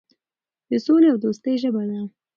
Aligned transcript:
د 0.69 0.71
سولې 0.85 1.07
او 1.11 1.17
دوستۍ 1.23 1.55
ژبه 1.63 1.83
ده. 1.89 1.99